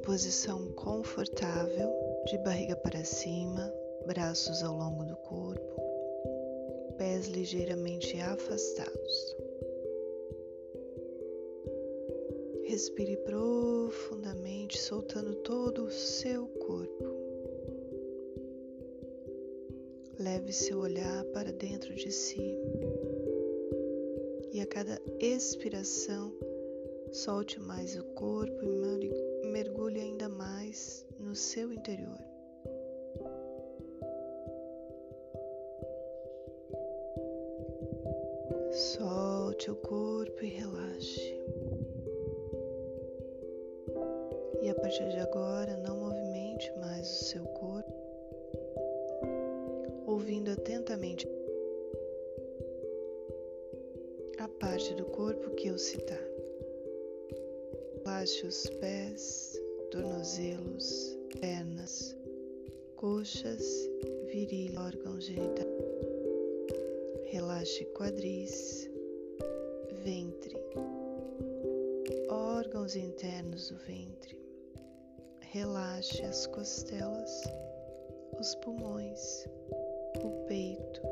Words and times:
posição 0.00 0.66
confortável, 0.72 1.90
de 2.26 2.38
barriga 2.38 2.74
para 2.76 3.04
cima, 3.04 3.72
braços 4.06 4.62
ao 4.62 4.76
longo 4.76 5.04
do 5.04 5.16
corpo, 5.16 5.82
pés 6.96 7.26
ligeiramente 7.28 8.18
afastados. 8.20 9.36
Respire 12.64 13.16
profundamente, 13.18 14.80
soltando 14.80 15.34
todo 15.36 15.84
o 15.84 15.90
seu 15.90 16.46
corpo. 16.46 17.04
Leve 20.18 20.52
seu 20.52 20.78
olhar 20.78 21.24
para 21.26 21.52
dentro 21.52 21.94
de 21.94 22.10
si 22.10 22.56
e 24.52 24.60
a 24.60 24.66
cada 24.66 25.00
expiração 25.18 26.32
solte 27.12 27.58
mais 27.58 27.98
o 27.98 28.04
corpo 28.14 28.64
e 28.64 29.46
mergulhe 29.48 30.00
ainda 30.00 30.28
mais 30.28 31.04
no 31.18 31.34
seu 31.34 31.72
interior. 31.72 32.18
Solte 38.72 39.70
o 39.70 39.76
corpo 39.76 40.44
e 40.44 40.48
relaxe. 40.48 41.40
E 44.62 44.68
a 44.68 44.74
partir 44.74 45.08
de 45.08 45.18
agora, 45.18 45.76
não 45.78 45.98
movimente 45.98 46.72
mais 46.78 47.06
o 47.08 47.24
seu 47.24 47.44
corpo, 47.44 47.92
ouvindo 50.06 50.52
atentamente 50.52 51.26
a 54.38 54.48
parte 54.48 54.94
do 54.94 55.04
corpo 55.06 55.50
que 55.56 55.68
eu 55.68 55.76
citar. 55.76 56.29
Relaxe 58.04 58.46
os 58.46 58.66
pés, 58.80 59.60
tornozelos, 59.90 61.18
pernas, 61.38 62.16
coxas, 62.96 63.62
virilha, 64.32 64.80
órgãos 64.80 65.24
genitais. 65.24 65.68
Relaxe 67.26 67.84
quadris, 67.96 68.88
ventre, 70.02 70.56
órgãos 72.30 72.96
internos 72.96 73.68
do 73.68 73.76
ventre, 73.76 74.40
Relaxe 75.52 76.22
as 76.22 76.46
costelas, 76.46 77.42
os 78.38 78.54
pulmões, 78.56 79.46
o 80.24 80.46
peito 80.46 81.02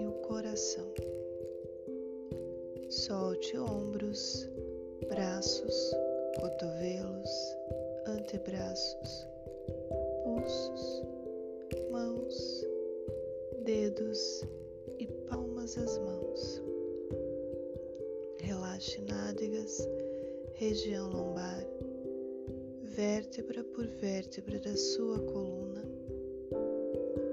e 0.00 0.06
o 0.06 0.12
coração. 0.26 0.88
Solte 2.88 3.58
ombros, 3.58 4.48
braços, 5.08 6.05
cotovelos, 6.40 7.56
antebraços, 8.06 9.26
pulsos, 10.24 11.02
mãos, 11.90 12.66
dedos 13.64 14.44
e 14.98 15.06
palmas 15.28 15.74
das 15.74 15.98
mãos. 15.98 16.62
Relaxe 18.40 19.00
nádegas, 19.02 19.88
região 20.54 21.10
lombar 21.10 21.66
vértebra 22.96 23.62
por 23.62 23.86
vértebra 23.86 24.58
da 24.58 24.74
sua 24.74 25.18
coluna, 25.18 25.82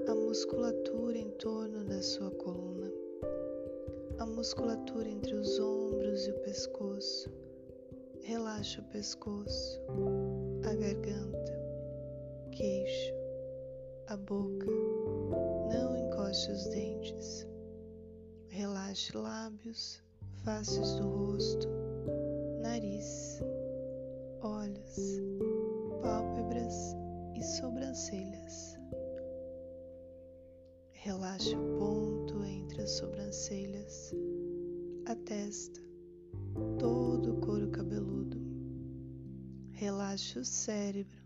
a 0.06 0.14
musculatura 0.14 1.16
em 1.16 1.30
torno 1.30 1.82
da 1.84 2.02
sua 2.02 2.30
coluna, 2.32 2.92
a 4.18 4.26
musculatura 4.26 5.08
entre 5.08 5.34
os 5.34 5.58
ombros 5.58 6.26
e 6.26 6.32
o 6.32 6.38
pescoço. 6.40 7.30
Relaxa 8.26 8.80
o 8.80 8.84
pescoço, 8.84 9.78
a 10.66 10.74
garganta, 10.74 11.52
queixo, 12.52 13.12
a 14.06 14.16
boca. 14.16 14.66
Não 15.70 15.94
encoste 15.94 16.50
os 16.50 16.66
dentes. 16.68 17.46
Relaxe 18.48 19.14
lábios, 19.14 20.02
faces 20.42 20.94
do 20.94 21.06
rosto, 21.06 21.68
nariz, 22.62 23.42
olhos 24.40 25.20
pálpebras 26.00 26.96
e 27.34 27.42
sobrancelhas. 27.42 28.78
Relaxe 30.92 31.54
o 31.54 31.78
ponto 31.78 32.42
entre 32.42 32.80
as 32.80 32.90
sobrancelhas, 32.92 34.14
a 35.04 35.14
testa, 35.14 35.78
todo 36.78 37.03
o 37.30 37.40
couro 37.40 37.68
cabeludo. 37.70 38.38
Relaxe 39.72 40.38
o 40.38 40.44
cérebro 40.44 41.22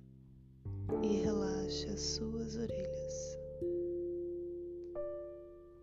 e 1.03 1.23
relaxe 1.23 1.87
as 1.87 2.01
suas 2.01 2.57
orelhas. 2.57 3.39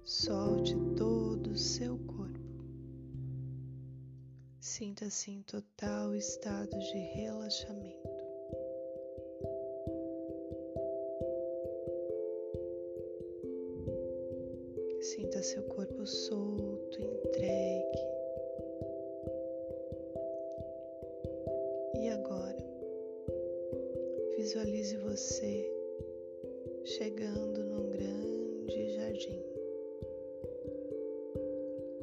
Solte 0.03 0.75
todo 0.95 1.51
o 1.51 1.57
seu 1.57 1.97
corpo. 1.99 2.65
Sinta-se 4.59 5.31
em 5.31 5.41
total 5.43 6.15
estado 6.15 6.77
de 6.77 6.97
relaxamento. 7.15 8.14
Visualize 24.55 24.95
você 24.99 25.69
chegando 26.85 27.61
num 27.65 27.89
grande 27.89 28.89
jardim. 28.95 29.43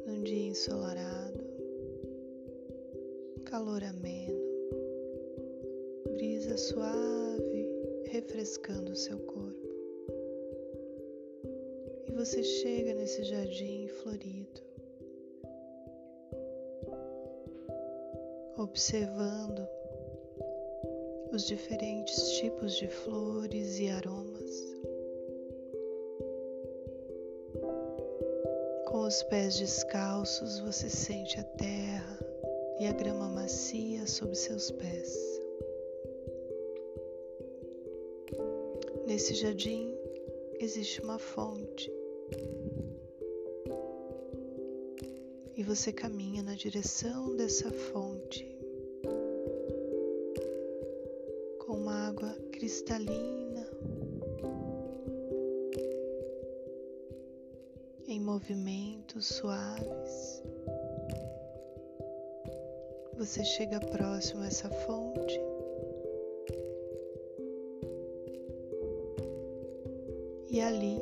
Num 0.05 0.21
dia 0.21 0.49
ensolarado, 0.49 1.43
calor 3.45 3.83
ameno, 3.83 4.39
brisa 6.13 6.55
suave 6.55 7.71
refrescando 8.11 8.91
o 8.91 8.95
seu 8.95 9.17
corpo 9.17 9.63
você 12.13 12.43
chega 12.43 12.93
nesse 12.93 13.23
jardim 13.23 13.87
florido, 13.87 14.61
observando 18.55 19.67
os 21.33 21.47
diferentes 21.47 22.37
tipos 22.37 22.75
de 22.75 22.87
flores 22.87 23.79
e 23.79 23.89
aromas. 23.89 24.75
Com 28.85 29.07
os 29.07 29.23
pés 29.23 29.57
descalços, 29.57 30.59
você 30.59 30.87
sente 30.87 31.39
a 31.39 31.43
terra 31.43 32.19
e 32.79 32.85
a 32.85 32.93
grama 32.93 33.27
macia 33.29 34.05
sob 34.05 34.35
seus 34.35 34.69
pés. 34.69 35.17
Nesse 39.07 39.33
jardim 39.33 39.97
existe 40.59 41.01
uma 41.01 41.17
fonte 41.17 41.91
e 45.55 45.63
você 45.63 45.91
caminha 45.91 46.43
na 46.43 46.53
direção 46.53 47.35
dessa 47.35 47.71
fonte 47.71 48.12
cristalina 52.63 53.67
em 58.07 58.21
movimentos 58.21 59.25
suaves. 59.25 60.41
Você 63.17 63.43
chega 63.43 63.81
próximo 63.81 64.43
a 64.43 64.47
essa 64.47 64.69
fonte. 64.69 65.37
E 70.49 70.61
ali 70.61 71.01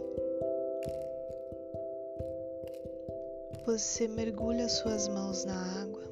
você 3.68 4.08
mergulha 4.08 4.68
suas 4.68 5.08
mãos 5.08 5.46
na 5.46 5.84
água 5.84 6.11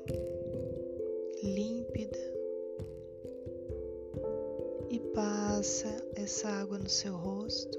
passa 5.59 5.93
essa 6.15 6.47
água 6.47 6.79
no 6.79 6.87
seu 6.87 7.13
rosto. 7.17 7.77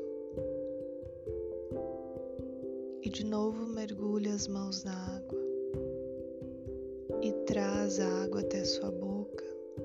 E 3.03 3.09
de 3.09 3.25
novo 3.25 3.65
mergulha 3.65 4.35
as 4.35 4.47
mãos 4.47 4.85
na 4.85 5.17
água 5.17 5.41
e 7.23 7.33
traz 7.47 7.99
a 7.99 8.25
água 8.25 8.43
até 8.43 8.63
sua 8.65 8.91
boca, 8.91 9.43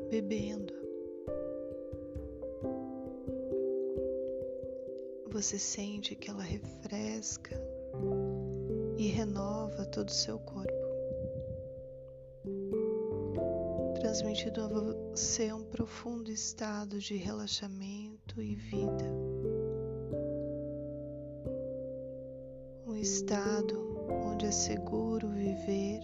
bebendo. 0.10 0.74
Você 5.32 5.58
sente 5.58 6.16
que 6.16 6.30
ela 6.30 6.44
refresca 6.44 7.58
e 8.98 9.08
renova 9.08 9.86
todo 9.86 10.10
o 10.10 10.14
seu 10.14 10.38
corpo, 10.40 10.75
transmitindo 14.16 14.62
a 14.62 14.68
você 14.70 15.52
um 15.52 15.66
profundo 15.66 16.32
estado 16.32 17.00
de 17.00 17.18
relaxamento 17.18 18.42
e 18.42 18.56
vida. 18.56 19.04
Um 22.88 22.96
estado 22.96 24.08
onde 24.10 24.46
é 24.46 24.52
seguro 24.52 25.28
viver 25.28 26.00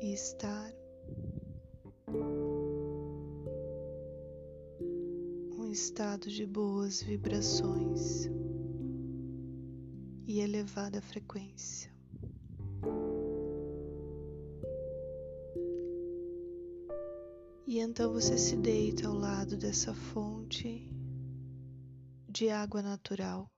e 0.00 0.12
estar. 0.12 0.72
Um 5.58 5.68
estado 5.72 6.28
de 6.28 6.46
boas 6.46 7.02
vibrações 7.02 8.30
e 10.28 10.38
elevada 10.38 11.02
frequência. 11.02 11.97
E 17.78 17.80
então 17.80 18.12
você 18.12 18.36
se 18.36 18.56
deita 18.56 19.06
ao 19.06 19.14
lado 19.14 19.56
dessa 19.56 19.94
fonte 19.94 20.90
de 22.28 22.48
água 22.48 22.82
natural. 22.82 23.48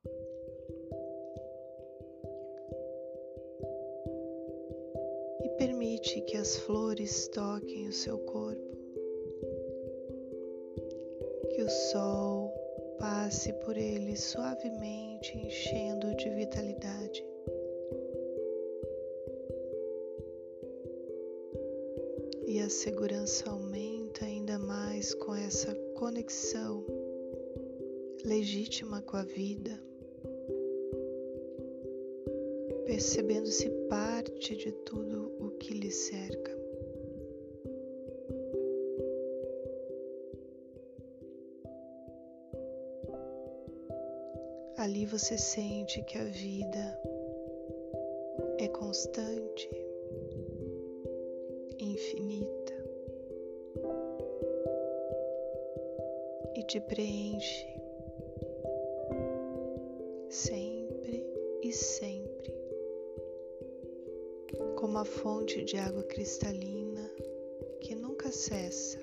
E 5.42 5.48
permite 5.56 6.20
que 6.26 6.36
as 6.36 6.54
flores 6.58 7.28
toquem 7.28 7.88
o 7.88 7.92
seu 7.94 8.18
corpo. 8.18 8.76
Que 11.54 11.62
o 11.62 11.70
sol 11.70 12.52
passe 12.98 13.54
por 13.64 13.74
ele 13.74 14.14
suavemente, 14.18 15.34
enchendo 15.38 16.14
de 16.16 16.28
vitalidade. 16.28 17.24
E 22.46 22.60
a 22.60 22.68
segurança 22.68 23.48
aumenta 23.48 23.89
mais 25.00 25.14
com 25.14 25.34
essa 25.34 25.74
conexão 25.94 26.84
legítima 28.22 29.00
com 29.00 29.16
a 29.16 29.22
vida, 29.22 29.82
percebendo-se 32.84 33.70
parte 33.88 34.54
de 34.56 34.70
tudo 34.84 35.32
o 35.40 35.52
que 35.52 35.72
lhe 35.72 35.90
cerca. 35.90 36.54
Ali 44.76 45.06
você 45.06 45.38
sente 45.38 46.02
que 46.02 46.18
a 46.18 46.24
vida 46.24 47.00
é 48.58 48.68
constante, 48.68 49.70
te 56.70 56.80
preenche 56.82 57.66
sempre 60.28 61.26
e 61.64 61.72
sempre 61.72 62.54
como 64.76 64.98
a 64.98 65.04
fonte 65.04 65.64
de 65.64 65.76
água 65.78 66.04
cristalina 66.04 67.10
que 67.80 67.96
nunca 67.96 68.30
cessa 68.30 69.00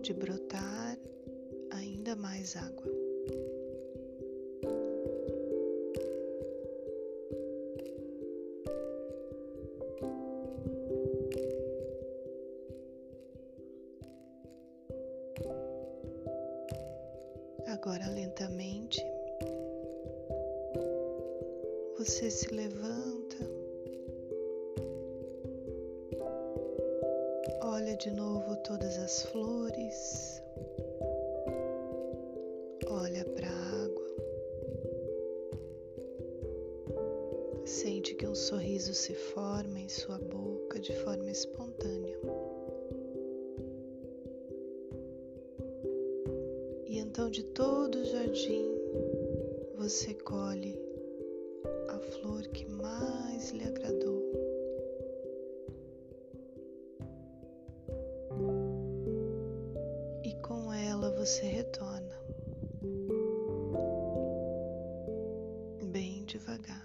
de 0.00 0.14
brotar 0.14 0.98
ainda 1.72 2.16
mais 2.16 2.56
água. 2.56 2.97
Olha 27.78 27.96
de 27.96 28.10
novo 28.10 28.56
todas 28.64 28.98
as 28.98 29.22
flores, 29.26 30.42
olha 32.88 33.24
para 33.24 33.46
a 33.46 33.84
água, 33.84 34.08
sente 37.64 38.16
que 38.16 38.26
um 38.26 38.34
sorriso 38.34 38.92
se 38.92 39.14
forma 39.14 39.78
em 39.78 39.88
sua 39.88 40.18
boca 40.18 40.80
de 40.80 40.92
forma 41.04 41.30
espontânea. 41.30 42.18
Então, 46.88 47.30
de 47.30 47.44
todo 47.44 47.94
o 47.94 48.04
jardim, 48.04 48.74
você 49.76 50.14
colhe 50.14 50.76
a 51.90 51.98
flor 52.00 52.42
que 52.48 52.68
mais 52.72 53.52
lhe 53.52 53.62
agradou. 53.62 54.17
Retorna, 61.78 62.20
bem 65.92 66.24
devagar. 66.24 66.84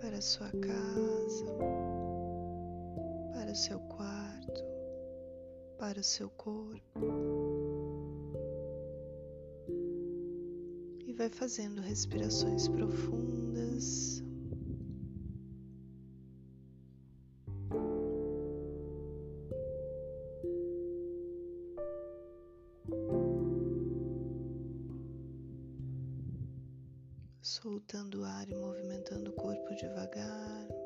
Para 0.00 0.20
sua 0.20 0.50
casa, 0.50 1.46
para 3.32 3.50
o 3.50 3.56
seu 3.56 3.78
quarto, 3.80 4.62
para 5.78 5.98
o 5.98 6.04
seu 6.04 6.28
corpo. 6.30 7.00
E 11.06 11.12
vai 11.14 11.30
fazendo 11.30 11.80
respirações 11.80 12.68
profundas. 12.68 14.11
Soltando 27.42 28.20
o 28.20 28.24
ar 28.24 28.48
e 28.48 28.54
movimentando 28.54 29.30
o 29.30 29.34
corpo 29.34 29.74
devagar. 29.74 30.81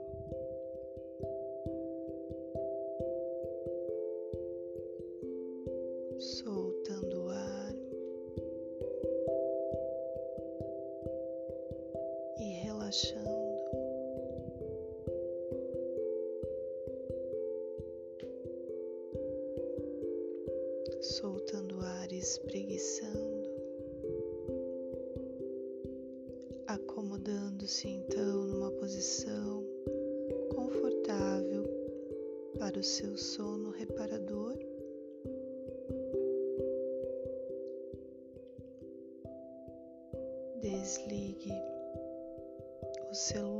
Para 32.67 32.81
o 32.81 32.83
seu 32.83 33.17
sono 33.17 33.71
reparador. 33.71 34.59
Desligue 40.61 41.53
o 43.09 43.15
celular 43.15 43.56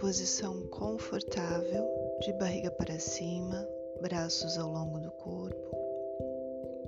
posição 0.00 0.62
confortável, 0.68 1.86
de 2.22 2.32
barriga 2.32 2.70
para 2.70 2.98
cima, 2.98 3.68
braços 4.00 4.56
ao 4.56 4.72
longo 4.72 4.98
do 4.98 5.10
corpo, 5.10 5.76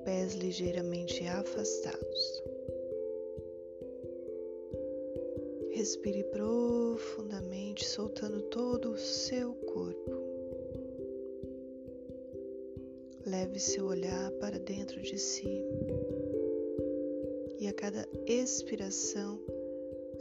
pés 0.02 0.32
ligeiramente 0.34 1.26
afastados. 1.26 2.42
Respire 5.72 6.24
profundamente, 6.24 7.84
soltando 7.84 8.40
todo 8.44 8.92
o 8.92 8.98
seu 8.98 9.52
corpo. 9.52 10.22
Leve 13.26 13.60
seu 13.60 13.84
olhar 13.86 14.30
para 14.40 14.58
dentro 14.58 14.98
de 15.02 15.18
si 15.18 15.62
e 17.58 17.68
a 17.68 17.72
cada 17.74 18.08
expiração 18.26 19.38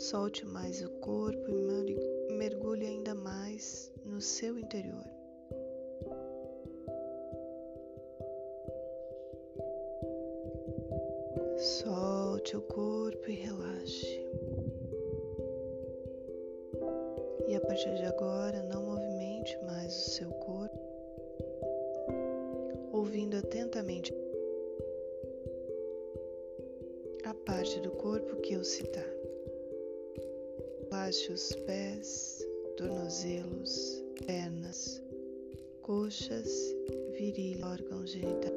solte 0.02 0.44
mais 0.48 0.82
o 0.82 0.90
corpo 1.00 1.48
e 1.48 2.34
mergulhe 2.34 2.88
ainda 2.88 3.14
mais 3.14 3.92
no 4.04 4.20
seu 4.20 4.58
interior. 4.58 5.06
Solte 11.56 12.58
o 12.58 12.62
corpo 12.62 13.30
e 13.30 13.36
relaxe. 13.36 14.26
E 17.48 17.56
a 17.56 17.62
partir 17.62 17.94
de 17.94 18.06
agora, 18.06 18.64
não 18.64 18.84
movimente 18.84 19.56
mais 19.66 19.96
o 19.96 20.10
seu 20.10 20.30
corpo, 20.32 20.80
ouvindo 22.92 23.38
atentamente 23.38 24.12
a 27.24 27.36
parte 27.46 27.80
do 27.82 27.92
corpo 27.92 28.38
que 28.38 28.54
eu 28.54 28.64
citar. 28.64 29.21
Relaxe 30.92 31.32
os 31.32 31.54
pés, 31.66 32.46
tornozelos, 32.76 34.04
pernas, 34.26 35.02
coxas, 35.84 36.76
virilha, 37.18 37.66
órgãos 37.66 38.12
genitais. 38.12 38.54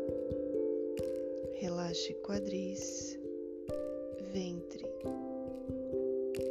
Relaxe 1.53 2.13
quadris, 2.27 3.17
ventre, 4.33 4.85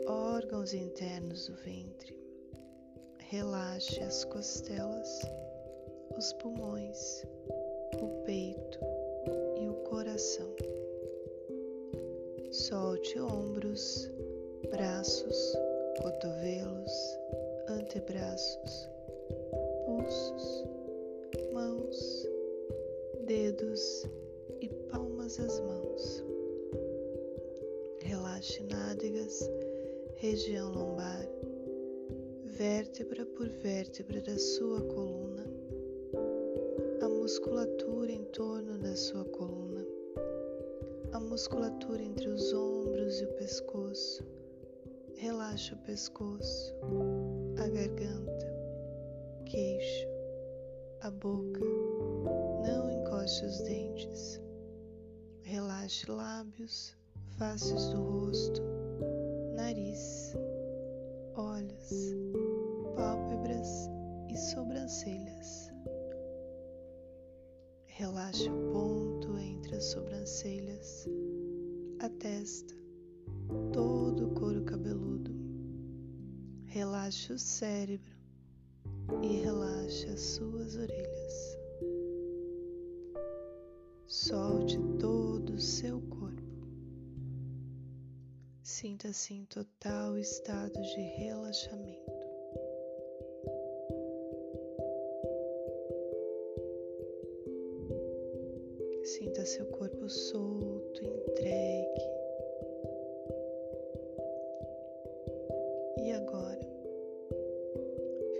órgãos 0.08 0.74
internos 0.74 1.50
do 1.50 1.56
ventre. 1.56 2.16
Relaxe 3.20 4.00
as 4.00 4.24
costelas, 4.24 5.20
os 6.18 6.32
pulmões, 6.42 7.26
o 8.02 8.24
peito 8.24 8.80
e 9.62 9.68
o 9.68 9.74
coração. 9.90 10.50
Solte 12.52 13.20
ombros, 13.20 14.10
braços, 14.72 15.54
cotovelos, 16.02 16.92
antebraços, 17.70 18.90
pulsos, 19.86 20.66
mãos, 21.54 22.28
dedos 23.26 24.08
e 24.62 24.68
palmas 24.90 25.38
das 25.38 25.60
mãos. 25.60 26.24
Relaxe 28.02 28.64
nádegas, 28.64 29.50
região 30.16 30.72
lombar 30.72 31.28
vértebra 32.58 33.26
por 33.26 33.48
vértebra 33.50 34.22
da 34.22 34.38
sua 34.38 34.80
coluna, 34.82 35.44
a 37.02 37.10
musculatura 37.10 38.12
em 38.12 38.24
torno 38.26 38.78
da 38.78 38.96
sua 38.96 39.26
coluna, 39.26 39.86
a 41.12 41.20
musculatura 41.20 42.02
entre 42.02 42.30
os 42.30 42.54
ombros 42.54 43.22
e 43.22 43.26
o 43.26 43.34
pescoço. 43.34 44.24
Relaxe 45.18 45.74
o 45.74 45.78
pescoço, 45.78 46.76
a 47.58 47.68
garganta, 47.68 48.54
queixo, 49.46 50.08
a 51.02 51.12
boca. 51.12 51.62
Não 52.66 52.90
encoste 52.90 53.46
os 53.46 53.62
dentes. 53.62 54.42
Relaxe 55.44 56.10
lábios, 56.10 56.96
faces 57.38 57.90
do 57.90 58.02
rosto, 58.02 58.62
nariz, 59.56 60.36
olhos 61.36 62.16
pálpebras 62.96 63.90
e 64.30 64.38
sobrancelhas. 64.38 65.72
Relaxe 67.86 68.50
o 68.50 68.72
ponto 68.72 69.38
entre 69.38 69.76
as 69.76 69.86
sobrancelhas, 69.86 71.08
a 72.00 72.10
testa, 72.10 72.83
todo 73.72 74.28
o 74.28 74.34
couro 74.34 74.64
cabeludo. 74.64 75.32
Relaxe 76.66 77.34
o 77.34 77.40
cérebro 77.40 78.16
e 79.22 79.42
relaxe 79.42 80.08
as 80.08 80.20
suas 80.20 80.76
orelhas. 80.76 81.58
Solte 84.08 84.78
todo 85.00 85.54
o 85.54 85.60
seu 85.60 86.02
corpo. 86.02 86.68
Sinta-se 88.62 89.34
em 89.34 89.46
total 89.46 90.18
estado 90.18 90.82
de 90.82 91.02
relaxamento. 91.18 92.23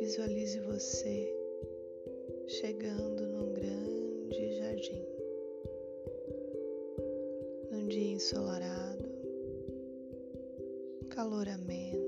Visualize 0.04 0.60
você 0.60 1.34
chegando 2.46 3.26
num 3.26 3.54
grande 3.54 4.58
jardim. 4.58 5.06
Num 7.72 7.88
dia 7.88 8.12
ensolarado, 8.12 9.10
calor 11.10 11.48
ameno, 11.48 12.06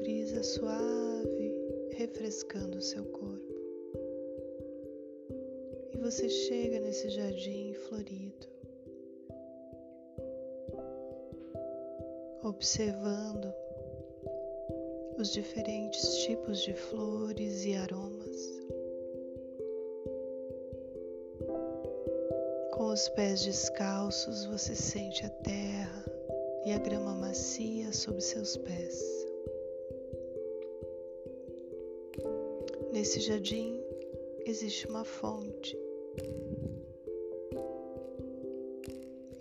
brisa 0.00 0.42
suave 0.42 1.52
refrescando 1.90 2.78
o 2.78 2.82
seu 2.82 3.04
corpo 3.04 3.54
você 6.00 6.28
chega 6.28 6.80
nesse 6.80 7.08
jardim 7.08 7.72
florido, 7.72 8.46
observando 12.42 13.63
os 15.24 15.32
diferentes 15.32 16.18
tipos 16.18 16.60
de 16.60 16.74
flores 16.74 17.64
e 17.64 17.74
aromas. 17.74 18.60
Com 22.74 22.92
os 22.92 23.08
pés 23.08 23.42
descalços, 23.42 24.44
você 24.44 24.74
sente 24.74 25.24
a 25.24 25.30
terra 25.30 26.04
e 26.66 26.72
a 26.72 26.78
grama 26.78 27.14
macia 27.14 27.90
sob 27.90 28.20
seus 28.20 28.58
pés. 28.58 29.02
Nesse 32.92 33.18
jardim 33.20 33.82
existe 34.44 34.86
uma 34.86 35.06
fonte 35.06 35.74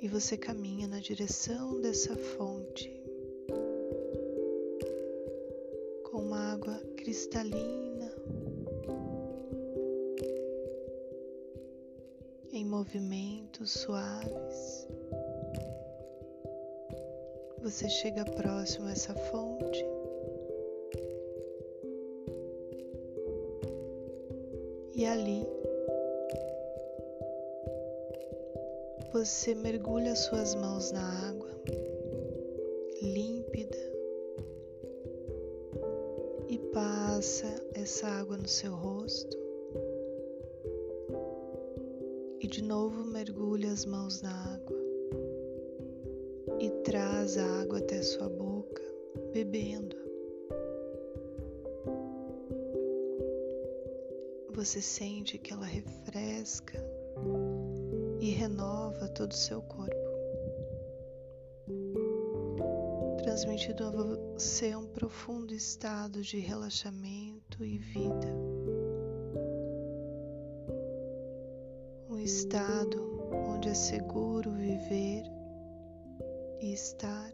e 0.01 0.07
você 0.07 0.37
caminha 0.37 0.87
na 0.87 0.99
direção 0.99 1.81
dessa 1.81 2.15
fonte 2.15 3.02
cristalina 7.03 8.09
em 12.53 12.65
movimentos 12.65 13.71
suaves. 13.71 14.87
Você 17.61 17.89
chega 17.89 18.23
próximo 18.23 18.87
a 18.87 18.91
essa 18.91 19.13
fonte. 19.13 19.85
E 24.95 25.05
ali 25.05 25.45
você 29.11 29.53
mergulha 29.55 30.15
suas 30.15 30.55
mãos 30.55 30.93
na 30.93 31.27
água 31.27 31.52
passa 37.23 37.55
essa 37.73 38.05
água 38.05 38.35
no 38.35 38.49
seu 38.49 38.75
rosto. 38.75 39.37
E 42.41 42.45
de 42.45 42.61
novo 42.61 43.01
mergulha 43.05 43.71
as 43.71 43.85
mãos 43.85 44.21
na 44.21 44.53
água 44.53 44.77
e 46.59 46.69
traz 46.83 47.37
a 47.37 47.61
água 47.61 47.77
até 47.77 48.01
sua 48.01 48.27
boca, 48.27 48.83
bebendo. 49.31 49.95
Você 54.53 54.81
sente 54.81 55.37
que 55.37 55.53
ela 55.53 55.65
refresca 55.65 56.85
e 58.19 58.31
renova 58.31 59.07
todo 59.07 59.31
o 59.31 59.37
seu 59.37 59.61
corpo, 59.61 60.02
transmitindo 63.33 63.83
a 63.85 63.89
você 63.89 64.75
um 64.75 64.85
profundo 64.85 65.55
estado 65.55 66.21
de 66.21 66.37
relaxamento 66.37 67.65
e 67.65 67.79
vida. 67.79 68.27
Um 72.07 72.19
estado 72.19 73.23
onde 73.49 73.69
é 73.69 73.73
seguro 73.73 74.51
viver 74.51 75.23
e 76.61 76.73
estar. 76.73 77.33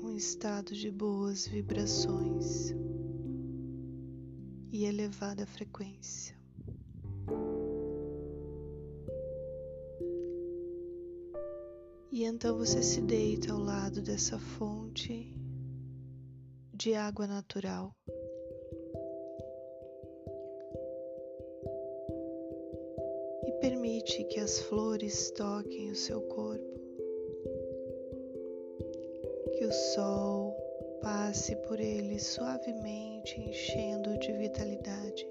um 0.00 0.14
estado 0.16 0.72
de 0.72 0.88
boas 0.88 1.48
vibrações 1.48 2.72
e 4.70 4.84
elevada 4.84 5.44
frequência. 5.46 6.37
E 12.18 12.24
então 12.24 12.58
você 12.58 12.82
se 12.82 13.00
deita 13.00 13.52
ao 13.52 13.60
lado 13.60 14.02
dessa 14.02 14.40
fonte 14.40 15.32
de 16.74 16.92
água 16.92 17.28
natural. 17.28 17.94
E 23.46 23.52
permite 23.60 24.24
que 24.24 24.40
as 24.40 24.58
flores 24.62 25.30
toquem 25.30 25.92
o 25.92 25.94
seu 25.94 26.20
corpo, 26.22 26.80
que 29.56 29.64
o 29.64 29.72
sol 29.72 30.56
passe 31.00 31.54
por 31.68 31.78
ele 31.78 32.18
suavemente, 32.18 33.40
enchendo 33.40 34.18
de 34.18 34.32
vitalidade. 34.32 35.24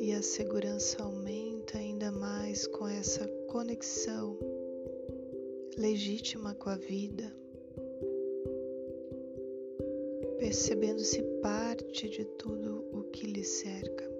E 0.00 0.14
a 0.14 0.22
segurança 0.22 1.02
aumenta 1.02 1.37
mais 2.48 2.66
com 2.66 2.88
essa 2.88 3.28
conexão 3.46 4.38
legítima 5.76 6.54
com 6.54 6.70
a 6.70 6.76
vida, 6.76 7.30
percebendo-se 10.38 11.22
parte 11.42 12.08
de 12.08 12.24
tudo 12.24 12.86
o 12.90 13.02
que 13.10 13.26
lhe 13.26 13.44
cerca. 13.44 14.10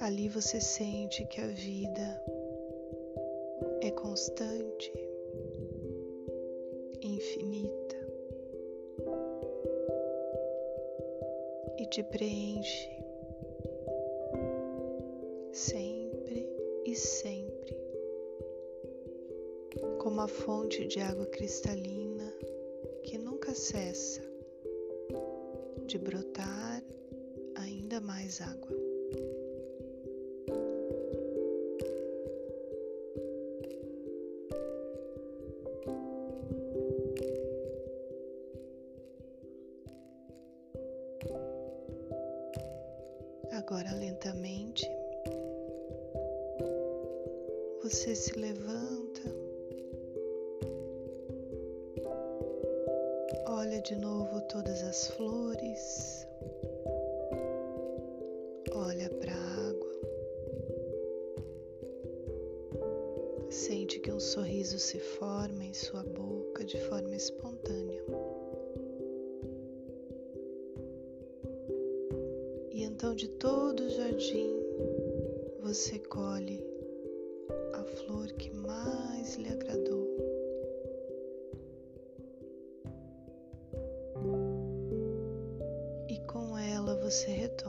Ali 0.00 0.28
você 0.28 0.60
sente 0.60 1.24
que 1.26 1.40
a 1.40 1.46
vida 1.46 2.24
é 3.82 3.90
constante, 3.92 4.92
te 11.98 12.04
preenche 12.04 12.88
sempre 15.50 16.48
e 16.84 16.94
sempre, 16.94 17.76
como 19.98 20.20
a 20.20 20.28
fonte 20.28 20.86
de 20.86 21.00
água 21.00 21.26
cristalina 21.26 22.32
que 23.02 23.18
nunca 23.18 23.52
cessa 23.52 24.22
de 25.86 25.98
brotar 25.98 26.84
ainda 27.56 28.00
mais 28.00 28.40
água. 28.42 28.87
Olha 53.58 53.80
de 53.80 53.96
novo 53.96 54.40
todas 54.42 54.84
as 54.84 55.08
flores, 55.08 56.24
olha 58.72 59.10
para 59.10 59.32
a 59.32 59.68
água, 59.68 59.92
sente 63.50 63.98
que 63.98 64.12
um 64.12 64.20
sorriso 64.20 64.78
se 64.78 65.00
forma 65.00 65.64
em 65.64 65.74
sua 65.74 66.04
boca 66.04 66.64
de 66.64 66.78
forma 66.82 67.16
espontânea. 67.16 68.00
E 72.70 72.84
então, 72.84 73.12
de 73.12 73.26
todo 73.26 73.80
o 73.80 73.90
jardim, 73.90 74.54
você 75.64 75.98
colhe 75.98 76.64
flor 78.06 78.32
que 78.32 78.50
mais 78.54 79.36
lhe 79.36 79.48
agradou. 79.48 80.07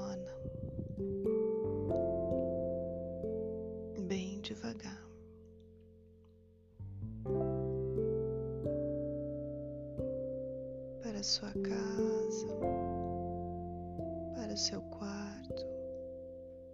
Retorna, 0.10 0.32
bem 4.08 4.41
devagar. 4.41 5.06
Para 11.04 11.24
sua 11.24 11.52
casa, 11.54 12.48
para 14.36 14.54
o 14.54 14.58
seu 14.58 14.82
quarto, 14.82 15.65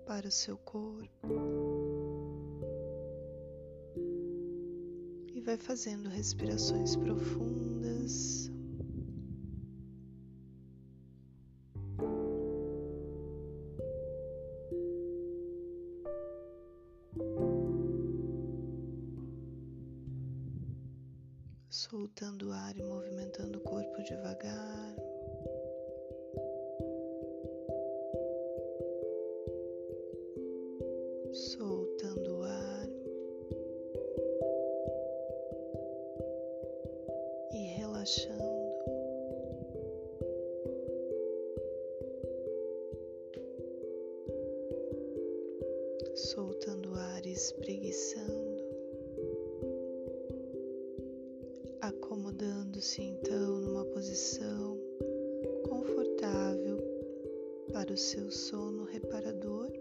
para 0.05 0.27
o 0.27 0.31
seu 0.31 0.57
corpo. 0.57 1.65
vai 5.45 5.57
fazendo 5.57 6.09
respirações 6.09 6.95
profundas. 6.95 8.34
Soltando 21.77 22.47
o 22.47 22.53
ar 22.53 22.77
e 22.77 22.81
movimentando 22.81 23.59
o 23.59 23.61
corpo 23.61 24.01
devagar. 24.01 24.95
Para 57.85 57.93
o 57.93 57.97
seu 57.97 58.31
sono 58.31 58.83
reparador. 58.85 59.71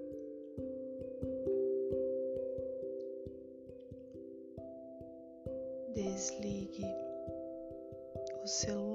Desligue 5.94 6.84
o 8.42 8.46
celular 8.46 8.93